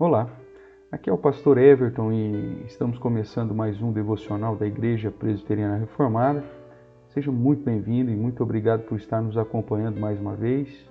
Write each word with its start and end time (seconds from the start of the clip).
Olá, 0.00 0.30
aqui 0.92 1.10
é 1.10 1.12
o 1.12 1.18
pastor 1.18 1.58
Everton 1.58 2.12
e 2.12 2.62
estamos 2.66 2.98
começando 2.98 3.52
mais 3.52 3.82
um 3.82 3.90
devocional 3.90 4.54
da 4.54 4.64
Igreja 4.64 5.10
Presbiteriana 5.10 5.76
Reformada. 5.76 6.44
Seja 7.08 7.32
muito 7.32 7.64
bem-vindo 7.64 8.08
e 8.08 8.14
muito 8.14 8.40
obrigado 8.40 8.84
por 8.84 8.96
estar 8.96 9.20
nos 9.20 9.36
acompanhando 9.36 9.98
mais 9.98 10.20
uma 10.20 10.36
vez 10.36 10.88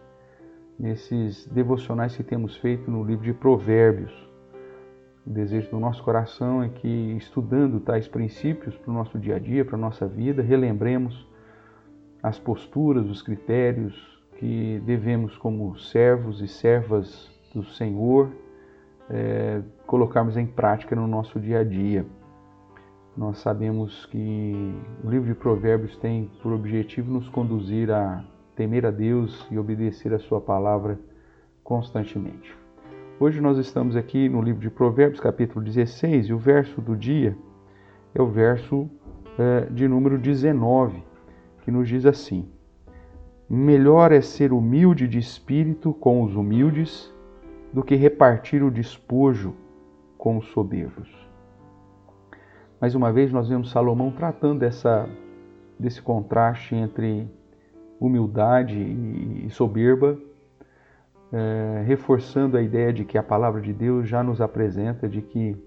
nesses 0.78 1.47
devocionais 1.47 2.17
que 2.17 2.23
temos 2.23 2.57
feito 2.57 2.91
no 2.91 3.01
livro 3.01 3.23
de 3.23 3.31
Provérbios. 3.31 4.12
O 5.26 5.29
desejo 5.29 5.71
do 5.71 5.79
nosso 5.79 6.03
coração 6.03 6.62
é 6.62 6.67
que, 6.67 7.15
estudando 7.15 7.79
tais 7.79 8.10
princípios 8.10 8.76
para 8.76 8.92
o 8.92 8.94
nosso 8.94 9.17
dia 9.17 9.37
a 9.37 9.39
dia, 9.39 9.63
para 9.63 9.78
a 9.78 9.79
nossa 9.79 10.05
vida, 10.05 10.42
relembremos 10.42 11.26
as 12.21 12.37
posturas, 12.37 13.10
os 13.10 13.21
critérios 13.21 14.21
que 14.35 14.81
devemos, 14.85 15.37
como 15.37 15.78
servos 15.79 16.41
e 16.41 16.48
servas 16.49 17.31
do 17.55 17.63
Senhor, 17.63 18.30
é, 19.09 19.62
colocarmos 19.85 20.38
em 20.38 20.45
prática 20.45 20.95
no 20.95 21.08
nosso 21.08 21.40
dia 21.40 21.59
a 21.59 21.63
dia. 21.63 22.05
Nós 23.16 23.40
sabemos 23.40 24.05
que 24.08 24.76
o 25.04 25.09
livro 25.09 25.27
de 25.27 25.34
Provérbios 25.34 25.98
tem 25.98 26.30
por 26.41 26.54
objetivo 26.54 27.12
nos 27.12 27.27
conduzir 27.30 27.91
a 27.91 28.23
temer 28.55 28.85
a 28.85 28.91
Deus 28.91 29.48
e 29.49 29.58
obedecer 29.58 30.13
a 30.13 30.20
Sua 30.20 30.40
palavra 30.40 30.99
constantemente. 31.63 32.55
Hoje 33.20 33.41
nós 33.41 33.58
estamos 33.58 33.96
aqui 33.96 34.30
no 34.30 34.41
livro 34.41 34.62
de 34.62 34.70
Provérbios, 34.70 35.20
capítulo 35.20 35.66
16, 35.66 36.27
e 36.27 36.34
o 36.34 36.38
verso 36.38 36.80
do 36.82 36.96
dia 36.96 37.35
é 38.13 38.21
o 38.21 38.27
verso 38.27 38.88
é, 39.38 39.62
de 39.71 39.88
número 39.88 40.20
19, 40.20 41.04
que 41.63 41.71
nos 41.71 41.88
diz 41.88 42.05
assim: 42.05 42.48
Melhor 43.49 44.12
é 44.12 44.21
ser 44.21 44.54
humilde 44.54 45.08
de 45.08 45.18
espírito 45.18 45.94
com 45.94 46.21
os 46.21 46.35
humildes 46.35 47.12
do 47.73 47.84
que 47.84 47.95
repartir 47.95 48.63
o 48.63 48.71
despojo 48.71 49.53
com 50.17 50.38
os 50.38 50.48
soberbos. 50.48 51.09
Mais 52.79 52.96
uma 52.96 53.12
vez, 53.12 53.32
nós 53.32 53.49
vemos 53.49 53.71
Salomão 53.71 54.12
tratando 54.12 54.59
dessa, 54.59 55.09
desse 55.79 56.01
contraste 56.01 56.76
entre 56.76 57.27
humildade 57.99 58.79
e 58.79 59.49
soberba, 59.49 60.18
é, 61.32 61.84
reforçando 61.85 62.55
a 62.55 62.62
ideia 62.62 62.93
de 62.93 63.04
que 63.04 63.18
a 63.18 63.24
palavra 63.24 63.62
de 63.62 63.74
Deus 63.74 64.07
já 64.07 64.23
nos 64.23 64.39
apresenta 64.39 65.09
de 65.09 65.21
que, 65.21 65.57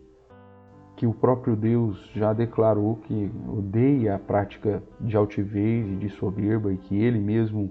que 0.96 1.06
o 1.06 1.12
próprio 1.12 1.56
Deus 1.56 2.10
já 2.14 2.32
declarou 2.32 2.96
que 2.96 3.30
odeia 3.48 4.14
a 4.14 4.18
prática 4.18 4.82
de 5.00 5.16
altivez 5.16 5.86
e 5.88 5.96
de 5.96 6.08
soberba 6.10 6.72
e 6.72 6.76
que 6.76 6.96
ele 6.96 7.18
mesmo 7.18 7.70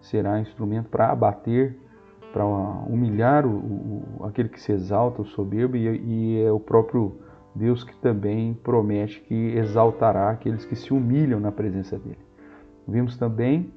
será 0.00 0.40
instrumento 0.40 0.88
para 0.88 1.10
abater 1.10 1.78
para 2.32 2.44
humilhar 2.44 3.46
o, 3.46 3.50
o, 4.18 4.24
aquele 4.24 4.48
que 4.48 4.60
se 4.60 4.72
exalta, 4.72 5.22
o 5.22 5.24
soberbo, 5.24 5.76
e, 5.76 5.88
e, 5.88 6.42
é 6.42 6.52
o 6.52 6.60
próprio 6.60 7.16
Deus 7.54 7.82
que 7.82 7.96
também 7.96 8.54
promete 8.54 9.20
que 9.20 9.56
exaltará 9.56 10.30
aqueles 10.30 10.64
que 10.64 10.76
se 10.76 10.92
humilham 10.92 11.40
na 11.40 11.50
presença 11.50 11.98
dele. 11.98 12.18
Vimos 12.86 13.16
também 13.16 13.72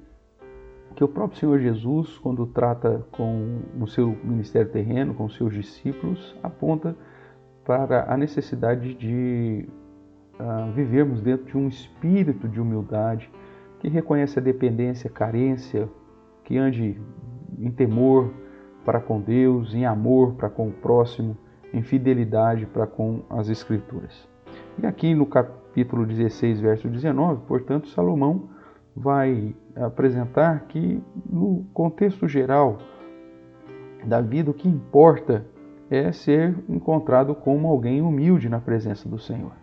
que 0.96 1.04
o 1.04 1.08
próprio 1.08 1.40
Senhor 1.40 1.60
Jesus, 1.60 2.18
quando 2.18 2.46
trata 2.46 3.06
com 3.12 3.62
o 3.80 3.88
seu 3.88 4.10
ministério 4.24 4.70
terreno, 4.70 5.14
com 5.14 5.26
os 5.26 5.36
seus 5.36 5.54
discípulos, 5.54 6.36
aponta 6.44 6.96
para 7.64 8.12
a 8.12 8.18
necessidade 8.18 8.94
de 8.96 9.68
uh, 10.40 10.72
vivermos 10.74 11.22
dentro 11.22 11.46
de 11.46 11.58
um 11.58 11.68
espírito 11.68 12.48
de 12.48 12.60
humildade 12.60 13.32
que 13.80 13.88
reconhece 13.88 14.38
a 14.38 14.42
dependência, 14.42 15.10
a 15.10 15.14
carência, 15.14 15.90
que 16.44 16.58
ande 16.58 17.00
em 17.62 17.72
temor 17.72 18.32
para 18.84 19.00
com 19.00 19.22
Deus, 19.22 19.74
em 19.74 19.86
amor 19.86 20.34
para 20.34 20.50
com 20.50 20.68
o 20.68 20.72
próximo, 20.72 21.38
em 21.74 21.82
fidelidade 21.82 22.66
para 22.66 22.88
com 22.88 23.22
as 23.30 23.48
Escrituras. 23.48 24.28
E 24.82 24.86
aqui 24.86 25.14
no 25.14 25.26
capítulo 25.26 26.06
16, 26.06 26.60
verso 26.60 26.90
19, 26.90 27.44
portanto, 27.48 27.88
Salomão 27.90 28.50
vai 28.96 29.56
apresentar 29.76 30.66
que, 30.68 31.02
no 31.26 31.66
contexto 31.74 32.28
geral 32.28 32.78
da 34.06 34.20
vida, 34.20 34.52
o 34.52 34.54
que 34.54 34.68
importa 34.68 35.46
é 35.90 36.12
ser 36.12 36.56
encontrado 36.68 37.36
como 37.36 37.68
alguém 37.68 38.02
humilde 38.02 38.50
na 38.50 38.60
presença 38.60 39.08
do 39.08 39.20
Senhor. 39.20 39.54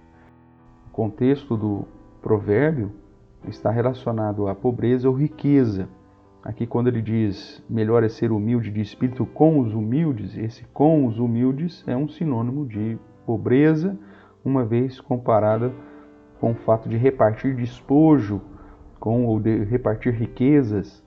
O 0.88 0.91
contexto 0.92 1.56
do 1.56 1.84
provérbio 2.22 2.92
está 3.47 3.70
relacionado 3.70 4.48
à 4.48 4.54
pobreza 4.54 5.08
ou 5.08 5.14
riqueza. 5.14 5.88
Aqui, 6.43 6.66
quando 6.66 6.88
ele 6.88 7.03
diz 7.03 7.62
melhor 7.69 8.03
é 8.04 8.09
ser 8.09 8.31
humilde 8.31 8.71
de 8.71 8.81
espírito 8.81 9.26
com 9.26 9.59
os 9.59 9.75
humildes, 9.75 10.37
esse 10.37 10.65
com 10.72 11.06
os 11.06 11.19
humildes 11.19 11.84
é 11.87 11.97
um 11.97 12.09
sinônimo 12.09 12.66
de 12.66 12.97
pobreza, 13.26 13.99
uma 14.44 14.65
vez 14.65 15.00
comparada 15.00 15.72
com 16.41 16.53
o 16.53 16.54
fato 16.54 16.88
de 16.88 16.97
repartir 16.97 17.54
despojo 17.54 18.41
com 18.99 19.26
ou 19.26 19.38
de 19.38 19.65
repartir 19.65 20.12
riquezas 20.15 21.04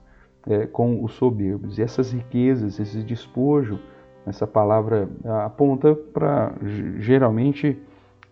é, 0.48 0.66
com 0.66 1.04
os 1.04 1.14
soberbos. 1.14 1.78
E 1.78 1.82
essas 1.82 2.12
riquezas, 2.12 2.80
esse 2.80 3.04
despojo, 3.04 3.80
essa 4.26 4.46
palavra 4.46 5.10
aponta 5.44 5.96
para 5.96 6.54
geralmente 6.98 7.82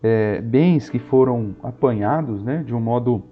é, 0.01 0.41
bens 0.41 0.89
que 0.89 0.99
foram 0.99 1.55
apanhados 1.63 2.43
né, 2.43 2.63
de 2.63 2.73
um 2.73 2.79
modo 2.79 3.23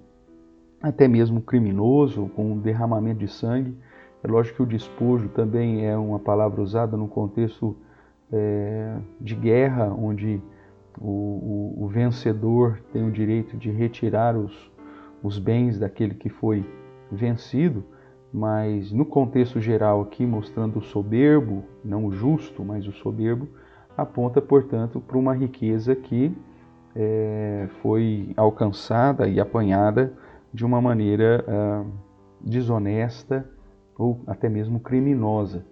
até 0.82 1.08
mesmo 1.08 1.42
criminoso, 1.42 2.30
com 2.36 2.54
um 2.54 2.60
derramamento 2.60 3.20
de 3.20 3.28
sangue. 3.28 3.76
É 4.24 4.28
lógico 4.28 4.58
que 4.58 4.64
o 4.64 4.66
despojo 4.66 5.30
também 5.30 5.86
é 5.86 5.98
uma 5.98 6.20
palavra 6.20 6.62
usada 6.62 6.96
no 6.98 7.08
contexto 7.08 7.76
é, 8.32 8.98
de 9.20 9.36
guerra, 9.36 9.94
onde 9.94 10.42
o, 11.00 11.76
o, 11.78 11.84
o, 11.86 11.88
vencedor 11.88 12.80
tem 12.92 13.08
o 13.08 13.12
direito 13.12 13.56
de 13.56 13.72
retirar 13.72 14.36
os, 14.36 14.72
os 15.24 15.40
bens 15.40 15.80
daquele 15.80 16.16
que 16.16 16.30
foi 16.30 16.66
vencido, 17.12 17.84
mas 18.34 18.92
no 18.92 19.06
contexto 19.06 19.62
geral 19.62 20.02
aqui, 20.02 20.26
mostrando 20.26 20.80
o 20.80 20.82
soberbo, 20.82 21.64
não 21.84 22.06
o 22.06 22.12
justo, 22.12 22.64
mas 22.66 22.88
o 22.88 22.92
soberbo, 22.92 23.48
aponta, 23.96 24.42
portanto, 24.42 25.00
para 25.00 25.18
uma 25.18 25.34
riqueza 25.34 25.96
que 25.96 26.36
é, 26.96 27.68
foi 27.82 28.34
alcançada 28.36 29.28
e 29.28 29.40
apanhada 29.40 30.14
de 30.54 30.66
uma 30.66 30.82
maneira 30.82 31.44
ah, 31.48 31.86
desonesta 32.42 33.50
ou 33.98 34.22
até 34.28 34.48
mesmo 34.50 34.80
criminosa. 34.80 35.66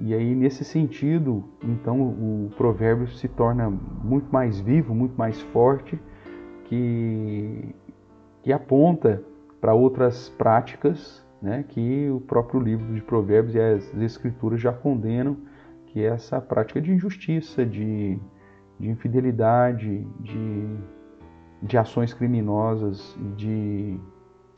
E 0.00 0.14
aí, 0.14 0.34
nesse 0.34 0.64
sentido, 0.64 1.44
então 1.62 2.00
o 2.00 2.50
provérbio 2.56 3.06
se 3.08 3.28
torna 3.28 3.68
muito 3.68 4.32
mais 4.32 4.58
vivo, 4.58 4.94
muito 4.94 5.14
mais 5.16 5.40
forte, 5.42 6.00
que, 6.64 7.74
que 8.42 8.52
aponta 8.52 9.22
para 9.60 9.74
outras 9.74 10.30
práticas 10.30 11.22
né, 11.42 11.64
que 11.68 12.08
o 12.10 12.20
próprio 12.20 12.60
livro 12.60 12.94
de 12.94 13.02
Provérbios 13.02 13.54
e 13.54 13.60
as 13.60 13.94
Escrituras 13.94 14.60
já 14.60 14.72
condenam, 14.72 15.36
que 15.86 16.00
é 16.00 16.06
essa 16.06 16.40
prática 16.40 16.80
de 16.80 16.92
injustiça, 16.92 17.64
de, 17.66 18.18
de 18.78 18.88
infidelidade, 18.88 20.06
de, 20.20 20.76
de 21.62 21.76
ações 21.76 22.14
criminosas, 22.14 23.16
de 23.36 23.98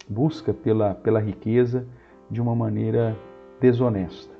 busca 0.08 0.52
pela, 0.52 0.94
pela 0.94 1.20
riqueza 1.20 1.86
de 2.30 2.40
uma 2.40 2.54
maneira 2.54 3.16
desonesta. 3.60 4.32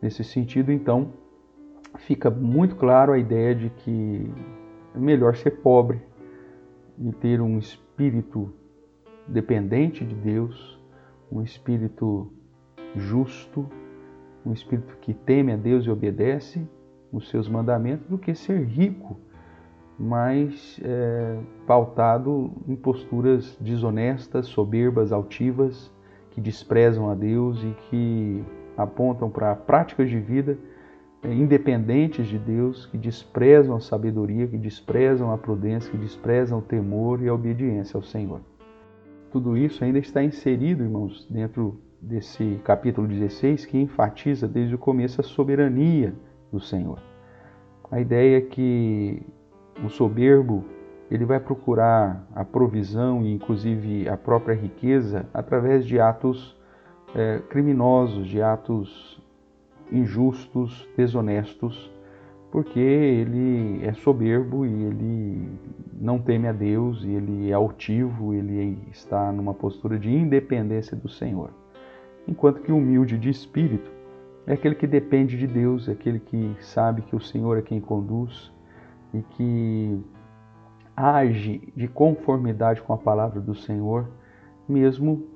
Nesse 0.00 0.22
sentido, 0.22 0.70
então, 0.70 1.12
fica 1.98 2.30
muito 2.30 2.76
claro 2.76 3.12
a 3.12 3.18
ideia 3.18 3.54
de 3.54 3.70
que 3.70 4.30
é 4.94 4.98
melhor 4.98 5.36
ser 5.36 5.50
pobre 5.62 6.00
e 6.98 7.12
ter 7.12 7.40
um 7.40 7.58
espírito 7.58 8.52
dependente 9.26 10.04
de 10.04 10.14
Deus, 10.14 10.78
um 11.30 11.42
espírito 11.42 12.32
justo, 12.96 13.68
um 14.44 14.52
espírito 14.52 14.96
que 15.00 15.12
teme 15.12 15.52
a 15.52 15.56
Deus 15.56 15.84
e 15.84 15.90
obedece 15.90 16.66
os 17.12 17.28
seus 17.28 17.48
mandamentos, 17.48 18.06
do 18.08 18.18
que 18.18 18.34
ser 18.34 18.64
rico 18.64 19.18
mas 19.98 20.78
é, 20.82 21.38
pautado 21.66 22.52
em 22.68 22.76
posturas 22.76 23.56
desonestas, 23.60 24.46
soberbas, 24.46 25.10
altivas, 25.10 25.90
que 26.30 26.40
desprezam 26.40 27.10
a 27.10 27.14
Deus 27.14 27.60
e 27.64 27.74
que 27.90 28.44
apontam 28.76 29.28
para 29.28 29.56
práticas 29.56 30.08
de 30.08 30.20
vida 30.20 30.56
é, 31.22 31.34
independentes 31.34 32.28
de 32.28 32.38
Deus, 32.38 32.86
que 32.86 32.96
desprezam 32.96 33.74
a 33.74 33.80
sabedoria, 33.80 34.46
que 34.46 34.56
desprezam 34.56 35.32
a 35.32 35.38
prudência, 35.38 35.90
que 35.90 35.96
desprezam 35.96 36.60
o 36.60 36.62
temor 36.62 37.20
e 37.20 37.28
a 37.28 37.34
obediência 37.34 37.96
ao 37.96 38.02
Senhor. 38.02 38.40
Tudo 39.32 39.56
isso 39.56 39.82
ainda 39.82 39.98
está 39.98 40.22
inserido, 40.22 40.84
irmãos, 40.84 41.26
dentro 41.28 41.80
desse 42.00 42.60
capítulo 42.62 43.08
16, 43.08 43.66
que 43.66 43.76
enfatiza 43.76 44.46
desde 44.46 44.76
o 44.76 44.78
começo 44.78 45.20
a 45.20 45.24
soberania 45.24 46.14
do 46.52 46.60
Senhor. 46.60 47.00
A 47.90 48.00
ideia 48.00 48.38
é 48.38 48.40
que 48.40 49.26
o 49.84 49.88
soberbo 49.88 50.64
ele 51.10 51.24
vai 51.24 51.40
procurar 51.40 52.26
a 52.34 52.44
provisão 52.44 53.22
e 53.22 53.32
inclusive 53.32 54.08
a 54.08 54.16
própria 54.16 54.54
riqueza 54.54 55.26
através 55.32 55.86
de 55.86 55.98
atos 55.98 56.56
é, 57.14 57.38
criminosos, 57.48 58.26
de 58.26 58.42
atos 58.42 59.20
injustos, 59.90 60.86
desonestos, 60.96 61.90
porque 62.50 62.78
ele 62.78 63.80
é 63.84 63.92
soberbo 63.94 64.66
e 64.66 64.84
ele 64.84 65.48
não 66.00 66.18
teme 66.18 66.46
a 66.46 66.52
Deus, 66.52 67.02
e 67.04 67.10
ele 67.10 67.50
é 67.50 67.54
altivo, 67.54 68.32
ele 68.32 68.78
está 68.90 69.32
numa 69.32 69.52
postura 69.52 69.98
de 69.98 70.10
independência 70.10 70.96
do 70.96 71.08
Senhor. 71.08 71.50
Enquanto 72.26 72.60
que 72.60 72.70
o 72.70 72.76
humilde 72.76 73.18
de 73.18 73.30
espírito 73.30 73.90
é 74.46 74.52
aquele 74.52 74.74
que 74.74 74.86
depende 74.86 75.36
de 75.36 75.46
Deus, 75.46 75.88
é 75.88 75.92
aquele 75.92 76.20
que 76.20 76.54
sabe 76.60 77.02
que 77.02 77.16
o 77.16 77.20
Senhor 77.20 77.58
é 77.58 77.62
quem 77.62 77.80
conduz 77.80 78.52
e 79.12 79.22
que 79.22 80.00
age 80.96 81.72
de 81.76 81.86
conformidade 81.86 82.82
com 82.82 82.92
a 82.92 82.98
palavra 82.98 83.40
do 83.40 83.54
Senhor, 83.54 84.08
mesmo 84.68 85.26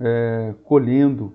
é, 0.00 0.54
colhendo 0.64 1.32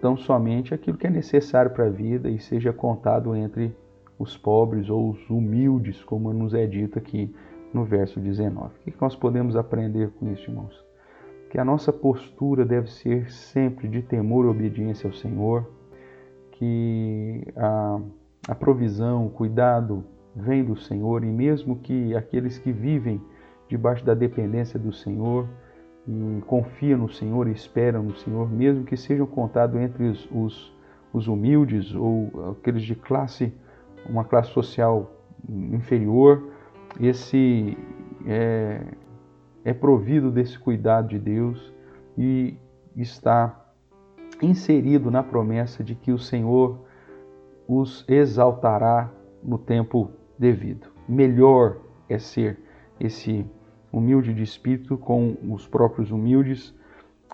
tão 0.00 0.16
somente 0.16 0.72
aquilo 0.72 0.96
que 0.96 1.06
é 1.06 1.10
necessário 1.10 1.70
para 1.70 1.86
a 1.86 1.90
vida 1.90 2.30
e 2.30 2.38
seja 2.38 2.72
contado 2.72 3.34
entre 3.36 3.76
os 4.18 4.36
pobres 4.36 4.88
ou 4.88 5.10
os 5.10 5.30
humildes, 5.30 6.02
como 6.02 6.32
nos 6.32 6.54
é 6.54 6.66
dito 6.66 6.98
aqui 6.98 7.34
no 7.72 7.84
verso 7.84 8.18
19. 8.18 8.66
O 8.66 8.90
que 8.90 8.94
nós 9.00 9.14
podemos 9.14 9.56
aprender 9.56 10.10
com 10.18 10.30
isso, 10.32 10.50
irmãos? 10.50 10.84
Que 11.50 11.58
a 11.58 11.64
nossa 11.64 11.92
postura 11.92 12.64
deve 12.64 12.90
ser 12.90 13.30
sempre 13.30 13.88
de 13.88 14.02
temor 14.02 14.46
e 14.46 14.48
obediência 14.48 15.06
ao 15.06 15.12
Senhor, 15.12 15.68
que 16.52 17.44
a, 17.56 18.00
a 18.48 18.54
provisão, 18.54 19.26
o 19.26 19.30
cuidado 19.30 20.04
vem 20.34 20.64
do 20.64 20.76
Senhor 20.76 21.24
e 21.24 21.26
mesmo 21.26 21.76
que 21.76 22.14
aqueles 22.14 22.58
que 22.58 22.72
vivem 22.72 23.20
debaixo 23.68 24.04
da 24.04 24.14
dependência 24.14 24.78
do 24.78 24.92
Senhor 24.92 25.46
e 26.06 26.42
confiam 26.46 26.98
no 26.98 27.08
Senhor 27.08 27.48
e 27.48 27.52
esperam 27.52 28.02
no 28.02 28.16
Senhor, 28.16 28.50
mesmo 28.50 28.84
que 28.84 28.96
sejam 28.96 29.26
contados 29.26 29.80
entre 29.80 30.08
os, 30.08 30.28
os, 30.32 30.76
os 31.12 31.28
humildes 31.28 31.94
ou 31.94 32.52
aqueles 32.52 32.82
de 32.82 32.94
classe, 32.94 33.52
uma 34.08 34.24
classe 34.24 34.50
social 34.50 35.10
inferior, 35.48 36.50
esse 37.00 37.76
é, 38.26 38.82
é 39.64 39.72
provido 39.72 40.30
desse 40.30 40.58
cuidado 40.58 41.08
de 41.08 41.18
Deus 41.18 41.72
e 42.18 42.56
está 42.96 43.56
inserido 44.42 45.10
na 45.10 45.22
promessa 45.22 45.84
de 45.84 45.94
que 45.94 46.12
o 46.12 46.18
Senhor 46.18 46.80
os 47.68 48.04
exaltará 48.08 49.10
no 49.42 49.58
tempo 49.58 50.10
devido. 50.40 50.88
Melhor 51.06 51.76
é 52.08 52.18
ser 52.18 52.58
esse 52.98 53.44
humilde 53.92 54.32
de 54.32 54.42
espírito 54.42 54.96
com 54.96 55.36
os 55.50 55.68
próprios 55.68 56.10
humildes. 56.10 56.74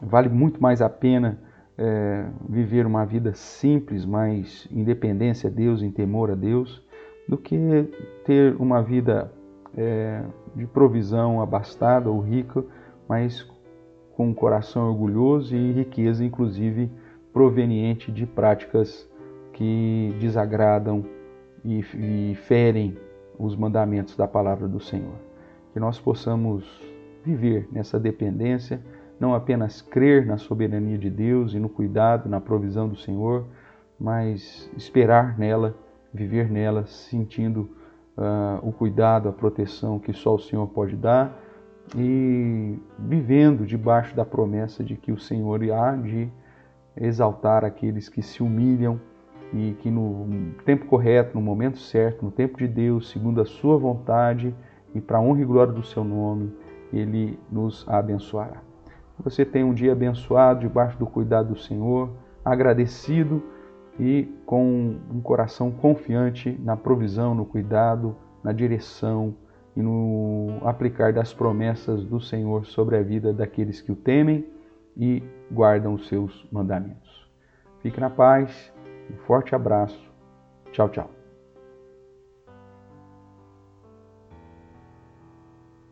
Vale 0.03 0.29
muito 0.29 0.61
mais 0.61 0.83
a 0.83 0.91
pena 0.91 1.39
é, 1.79 2.27
viver 2.49 2.85
uma 2.85 3.07
vida 3.07 3.33
simples, 3.33 4.05
mais 4.05 4.67
independência 4.73 5.49
a 5.49 5.53
Deus, 5.53 5.83
em 5.83 5.91
temor 5.93 6.33
a 6.33 6.35
Deus, 6.35 6.83
do 7.29 7.39
que 7.39 7.57
ter 8.25 8.57
uma 8.57 8.83
vida 8.83 9.33
é, 9.77 10.25
de 10.57 10.67
provisão 10.67 11.41
abastada 11.41 12.11
ou 12.11 12.21
rica, 12.21 12.65
mas 13.09 13.49
com 14.17 14.29
um 14.29 14.35
coração 14.35 14.89
orgulhoso 14.89 15.55
e 15.55 15.73
riqueza, 15.73 16.25
inclusive 16.25 16.91
proveniente 17.33 18.11
de 18.11 18.27
práticas 18.27 19.09
que 19.53 20.15
desagradam 20.19 21.05
e, 21.67 22.31
e 22.31 22.35
ferem 22.37 22.97
os 23.39 23.57
mandamentos 23.57 24.17
da 24.17 24.29
palavra 24.29 24.69
do 24.69 24.81
Senhor. 24.81 25.17
Que 25.73 25.81
nós 25.81 25.99
possamos 25.99 26.65
viver 27.25 27.69
nessa 27.73 27.99
dependência, 27.99 28.81
não 29.19 29.35
apenas 29.35 29.83
crer 29.83 30.25
na 30.25 30.39
soberania 30.39 30.97
de 30.97 31.11
Deus 31.11 31.53
e 31.53 31.59
no 31.59 31.69
cuidado, 31.69 32.29
na 32.29 32.41
provisão 32.41 32.89
do 32.89 32.97
Senhor, 32.97 33.45
mas 33.99 34.71
esperar 34.77 35.37
nela, 35.39 35.75
viver 36.15 36.49
nela, 36.51 36.87
sentindo 36.87 37.71
uh, 38.17 38.67
o 38.67 38.73
cuidado, 38.73 39.29
a 39.29 39.33
proteção 39.33 39.99
que 39.99 40.13
só 40.13 40.35
o 40.35 40.39
Senhor 40.39 40.67
pode 40.69 40.95
dar 40.97 41.43
e 41.95 42.79
vivendo 42.99 43.65
debaixo 43.65 44.15
da 44.15 44.25
promessa 44.25 44.83
de 44.83 44.97
que 44.97 45.13
o 45.13 45.19
Senhor 45.19 45.63
há 45.71 45.95
de 45.95 46.29
exaltar 46.97 47.65
aqueles 47.65 48.09
que 48.09 48.23
se 48.23 48.43
humilham 48.43 49.01
e 49.53 49.77
que 49.81 49.91
no 49.91 50.55
tempo 50.65 50.87
correto, 50.87 51.35
no 51.35 51.41
momento 51.41 51.79
certo, 51.79 52.25
no 52.25 52.31
tempo 52.31 52.59
de 52.59 52.67
Deus, 52.67 53.11
segundo 53.11 53.41
a 53.41 53.45
sua 53.45 53.79
vontade 53.79 54.55
e 54.95 55.01
para 55.01 55.19
a 55.19 55.21
honra 55.21 55.41
e 55.41 55.45
glória 55.45 55.73
do 55.73 55.85
seu 55.85 56.05
nome, 56.05 56.53
ele 56.93 57.39
nos 57.51 57.87
abençoará. 57.89 58.63
Você 59.23 59.45
tenha 59.45 59.67
um 59.67 59.73
dia 59.73 59.93
abençoado 59.93 60.61
debaixo 60.61 60.99
do 60.99 61.07
cuidado 61.07 61.55
do 61.55 61.59
Senhor, 61.59 62.11
agradecido 62.45 63.43
e 63.99 64.29
com 64.45 64.97
um 65.11 65.21
coração 65.21 65.71
confiante 65.71 66.59
na 66.63 66.77
provisão, 66.77 67.35
no 67.35 67.47
cuidado, 67.47 68.15
na 68.43 68.53
direção 68.53 69.35
e 69.75 69.83
no 69.83 70.59
aplicar 70.63 71.13
das 71.13 71.33
promessas 71.33 72.05
do 72.05 72.21
Senhor 72.21 72.67
sobre 72.67 72.97
a 72.97 73.03
vida 73.03 73.33
daqueles 73.33 73.81
que 73.81 73.93
o 73.93 73.97
temem 73.97 74.47
e 74.97 75.23
guardam 75.51 75.95
os 75.95 76.09
seus 76.09 76.47
mandamentos. 76.51 77.31
Fique 77.81 78.01
na 78.01 78.11
paz 78.11 78.73
um 79.11 79.17
forte 79.27 79.55
abraço. 79.55 80.01
Tchau, 80.73 80.89
tchau. 80.89 81.16